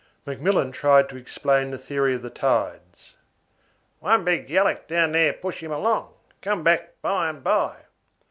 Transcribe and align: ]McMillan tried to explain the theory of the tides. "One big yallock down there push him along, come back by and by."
]McMillan 0.27 0.73
tried 0.73 1.09
to 1.09 1.15
explain 1.15 1.69
the 1.69 1.77
theory 1.77 2.15
of 2.15 2.23
the 2.23 2.31
tides. 2.31 3.17
"One 3.99 4.23
big 4.25 4.49
yallock 4.49 4.87
down 4.87 5.11
there 5.11 5.31
push 5.31 5.61
him 5.61 5.71
along, 5.71 6.15
come 6.41 6.63
back 6.63 6.99
by 7.03 7.29
and 7.29 7.43
by." 7.43 7.81